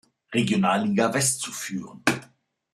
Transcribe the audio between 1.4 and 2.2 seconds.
zu führen.